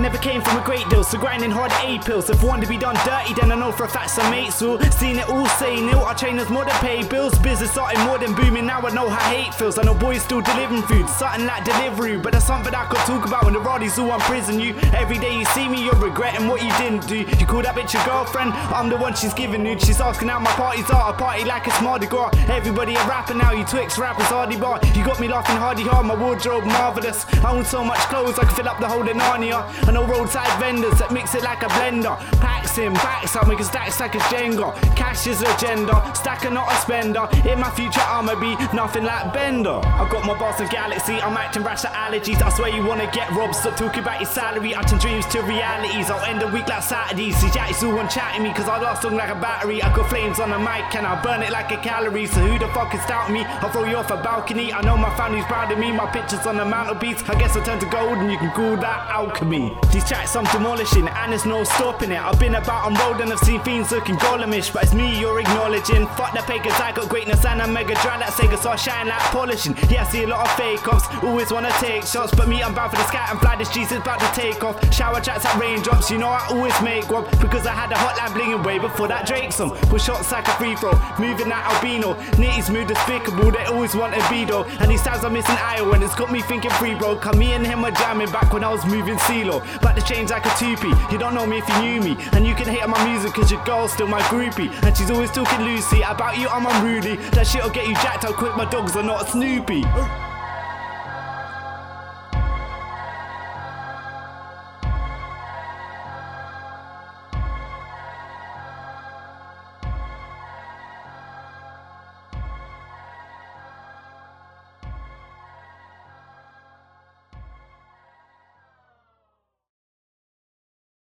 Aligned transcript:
Never 0.00 0.16
came 0.16 0.40
from 0.40 0.56
a 0.56 0.64
great 0.64 0.88
deal, 0.88 1.04
so 1.04 1.18
grinding 1.18 1.50
hard 1.50 1.70
A 1.84 1.98
pills. 2.02 2.30
If 2.30 2.42
one 2.42 2.60
to 2.62 2.66
be 2.66 2.78
done 2.78 2.96
dirty, 3.04 3.34
then 3.34 3.52
I 3.52 3.54
know 3.54 3.70
for 3.70 3.84
a 3.84 3.88
fact 3.88 4.08
some 4.08 4.30
mates 4.30 4.58
will. 4.62 4.80
Seen 4.92 5.18
it 5.18 5.28
all 5.28 5.46
saying 5.60 5.90
ill, 5.90 6.00
our 6.00 6.14
trainers 6.14 6.48
more 6.48 6.64
than 6.64 6.74
pay 6.76 7.06
bills. 7.06 7.38
Business 7.38 7.70
starting 7.70 8.00
more 8.04 8.16
than 8.16 8.34
booming, 8.34 8.64
now 8.64 8.80
I 8.80 8.90
know 8.94 9.10
how 9.10 9.30
hate 9.30 9.52
feels. 9.54 9.78
I 9.78 9.82
know 9.82 9.92
boys 9.92 10.22
still 10.22 10.40
delivering 10.40 10.82
food, 10.84 11.06
something 11.06 11.44
like 11.44 11.64
delivery. 11.64 12.16
But 12.16 12.32
that's 12.32 12.46
something 12.46 12.74
I 12.74 12.86
could 12.86 13.00
talk 13.00 13.26
about 13.26 13.44
when 13.44 13.52
the 13.52 13.60
Roddies 13.60 13.98
all 13.98 14.14
imprison 14.14 14.58
you. 14.58 14.74
Every 14.94 15.18
day 15.18 15.38
you 15.38 15.44
see 15.44 15.68
me, 15.68 15.84
you're 15.84 15.94
regretting 15.96 16.48
what 16.48 16.62
you 16.62 16.72
didn't 16.78 17.06
do. 17.06 17.18
You 17.18 17.44
call 17.44 17.60
that 17.62 17.74
bitch 17.76 17.92
your 17.92 18.04
girlfriend, 18.06 18.54
I'm 18.72 18.88
the 18.88 18.96
one 18.96 19.14
she's 19.14 19.34
giving 19.34 19.62
nude. 19.62 19.82
She's 19.82 20.00
asking 20.00 20.28
how 20.28 20.38
my 20.38 20.52
parties 20.52 20.88
are, 20.90 21.12
a 21.12 21.16
party 21.16 21.44
like 21.44 21.66
it's 21.66 21.80
Mardi 21.82 22.06
Gras. 22.06 22.30
Everybody 22.48 22.94
a 22.94 23.04
rapper 23.06 23.34
now, 23.34 23.52
you 23.52 23.66
Twix 23.66 23.98
rappers, 23.98 24.26
hardy 24.26 24.56
bar. 24.56 24.80
You 24.94 25.04
got 25.04 25.20
me 25.20 25.28
laughing 25.28 25.56
hardy 25.56 25.82
hard, 25.82 26.06
my 26.06 26.14
wardrobe 26.14 26.64
marvelous. 26.64 27.26
I 27.44 27.52
own 27.52 27.66
so 27.66 27.84
much 27.84 27.98
clothes, 28.08 28.38
I 28.38 28.44
can 28.44 28.54
fill 28.56 28.68
up 28.68 28.80
the 28.80 28.88
whole 28.88 29.06
of 29.06 29.14
Narnia. 29.14 29.60
Know 29.90 30.06
roadside 30.06 30.46
vendors 30.60 31.00
that 31.00 31.10
mix 31.10 31.34
it 31.34 31.42
like 31.42 31.62
a 31.62 31.66
blender. 31.66 32.16
Packs 32.38 32.78
in, 32.78 32.94
backs 32.94 33.34
up, 33.34 33.48
making 33.48 33.64
stacks 33.66 33.98
like 33.98 34.14
a 34.14 34.22
Jenga. 34.30 34.70
Cash 34.94 35.26
is 35.26 35.42
agenda, 35.42 35.98
stacker 36.14 36.48
not 36.48 36.70
a 36.70 36.76
spender. 36.76 37.26
In 37.42 37.58
my 37.58 37.70
future, 37.74 38.00
I'ma 38.00 38.38
be 38.38 38.54
nothing 38.70 39.02
like 39.02 39.34
Bender. 39.34 39.82
I 39.82 40.08
got 40.08 40.24
my 40.24 40.38
boss 40.38 40.60
of 40.60 40.70
Galaxy, 40.70 41.20
I'm 41.20 41.36
acting 41.36 41.64
rash 41.64 41.82
to 41.82 41.88
allergies. 41.88 42.40
I 42.40 42.50
swear 42.50 42.70
you 42.70 42.86
wanna 42.86 43.10
get 43.10 43.28
robbed, 43.32 43.56
stop 43.56 43.76
talking 43.76 44.02
about 44.02 44.20
your 44.20 44.30
salary. 44.30 44.76
I 44.76 44.82
turn 44.82 45.00
dreams 45.00 45.26
to 45.34 45.42
realities, 45.42 46.08
I'll 46.08 46.24
end 46.24 46.40
the 46.40 46.46
week 46.46 46.68
like 46.68 46.84
Saturdays. 46.84 47.36
See, 47.36 47.50
Jack's 47.50 47.82
all 47.82 47.92
one 47.92 48.08
chatting 48.08 48.44
me, 48.44 48.54
cause 48.54 48.68
I 48.68 48.78
lost 48.78 49.02
song 49.02 49.16
like 49.16 49.30
a 49.30 49.34
battery. 49.34 49.82
I 49.82 49.92
got 49.92 50.08
flames 50.08 50.38
on 50.38 50.50
the 50.50 50.58
mic, 50.58 50.94
and 50.94 51.04
I 51.04 51.20
burn 51.20 51.42
it 51.42 51.50
like 51.50 51.72
a 51.72 51.78
calorie. 51.78 52.26
So 52.26 52.38
who 52.40 52.60
the 52.60 52.68
fuck 52.68 52.94
is 52.94 53.04
doubting 53.06 53.34
me? 53.34 53.42
I'll 53.44 53.70
throw 53.70 53.84
you 53.84 53.96
off 53.96 54.10
a 54.12 54.22
balcony. 54.22 54.72
I 54.72 54.82
know 54.82 54.96
my 54.96 55.10
family's 55.16 55.44
proud 55.46 55.72
of 55.72 55.78
me, 55.78 55.90
my 55.90 56.06
pictures 56.06 56.46
on 56.46 56.56
the 56.56 56.64
mantelpiece. 56.64 57.28
I 57.28 57.34
guess 57.34 57.56
I 57.56 57.64
turn 57.64 57.80
to 57.80 57.86
gold, 57.86 58.18
and 58.18 58.30
you 58.30 58.38
can 58.38 58.52
call 58.52 58.76
that 58.76 59.10
alchemy. 59.10 59.79
These 59.92 60.06
tracks 60.06 60.36
I'm 60.36 60.44
demolishing, 60.44 61.08
and 61.08 61.32
there's 61.32 61.46
no 61.46 61.64
stopping 61.64 62.12
it. 62.12 62.20
I've 62.20 62.38
been 62.38 62.54
about 62.54 62.86
on 62.86 62.94
road 62.94 63.20
and 63.20 63.32
I've 63.32 63.40
seen 63.40 63.60
fiends 63.62 63.90
looking 63.90 64.16
golemish, 64.16 64.72
but 64.72 64.84
it's 64.84 64.94
me 64.94 65.18
you're 65.18 65.40
acknowledging. 65.40 66.06
Fuck 66.16 66.32
the 66.32 66.42
pagans, 66.42 66.74
I 66.74 66.92
got 66.92 67.08
greatness 67.08 67.44
and 67.44 67.60
a 67.60 67.66
mega 67.66 67.94
dry 67.96 68.16
like 68.18 68.30
Sega, 68.30 68.56
so 68.56 68.70
I 68.70 68.76
shine 68.76 69.08
like 69.08 69.20
polishing. 69.34 69.76
Yeah, 69.88 70.04
I 70.04 70.10
see 70.10 70.22
a 70.22 70.28
lot 70.28 70.46
of 70.46 70.52
fake 70.56 70.86
offs, 70.86 71.06
always 71.24 71.50
wanna 71.50 71.72
take 71.80 72.04
shots, 72.04 72.32
but 72.34 72.48
me, 72.48 72.62
I'm 72.62 72.74
bound 72.74 72.92
for 72.92 72.98
the 72.98 73.06
sky 73.08 73.26
and 73.30 73.40
fly. 73.40 73.56
This 73.56 73.76
is 73.76 73.90
about 73.92 74.20
to 74.20 74.40
take 74.40 74.62
off. 74.62 74.78
Shower 74.94 75.20
chats 75.20 75.44
at 75.44 75.58
raindrops, 75.58 76.10
you 76.10 76.18
know 76.18 76.28
I 76.28 76.46
always 76.50 76.80
make 76.82 77.10
one 77.10 77.24
because 77.40 77.66
I 77.66 77.72
had 77.72 77.90
a 77.90 77.96
hotline 77.96 78.32
blinging 78.36 78.64
way 78.64 78.78
before 78.78 79.08
that 79.08 79.26
Drake 79.26 79.52
song. 79.52 79.76
Push 79.90 80.04
shots 80.04 80.30
like 80.30 80.46
a 80.46 80.52
free 80.52 80.76
throw, 80.76 80.92
moving 81.18 81.48
that 81.48 81.66
albino. 81.74 82.14
Nitty's 82.38 82.70
mood 82.70 82.86
despicable, 82.86 83.50
they 83.50 83.64
always 83.64 83.94
want 83.94 84.14
a 84.14 84.20
bedo. 84.30 84.68
And 84.80 84.90
these 84.90 85.02
times 85.02 85.24
I'm 85.24 85.32
missing 85.32 85.56
Iowa, 85.58 85.92
and 85.92 86.04
it's 86.04 86.14
got 86.14 86.30
me 86.30 86.42
thinking 86.42 86.70
free, 86.72 86.94
bro. 86.94 87.16
Come 87.16 87.38
me 87.38 87.52
and 87.54 87.66
him 87.66 87.82
were 87.82 87.90
jamming 87.90 88.30
back 88.30 88.52
when 88.52 88.62
I 88.62 88.70
was 88.70 88.84
moving 88.86 89.16
CeeLo. 89.16 89.64
About 89.76 89.94
the 89.94 90.02
change 90.02 90.30
like 90.30 90.46
a 90.46 90.50
toopy. 90.50 91.12
You 91.12 91.18
don't 91.18 91.34
know 91.34 91.46
me 91.46 91.58
if 91.58 91.68
you 91.68 91.82
knew 91.82 92.00
me. 92.00 92.16
And 92.32 92.46
you 92.46 92.54
can 92.54 92.66
hate 92.66 92.82
on 92.82 92.90
my 92.90 93.02
music 93.06 93.34
cause 93.34 93.50
your 93.50 93.64
girl's 93.64 93.92
still 93.92 94.08
my 94.08 94.20
groupie. 94.22 94.70
And 94.82 94.96
she's 94.96 95.10
always 95.10 95.30
talking 95.30 95.60
Lucy 95.60 96.02
about 96.02 96.38
you, 96.38 96.48
I'm 96.48 96.66
unruly. 96.66 97.16
That 97.30 97.46
shit'll 97.46 97.70
get 97.70 97.86
you 97.86 97.94
jacked 97.94 98.24
up 98.24 98.34
quick, 98.34 98.56
my 98.56 98.68
dogs 98.68 98.96
are 98.96 99.02
not 99.02 99.28
Snoopy. 99.28 100.29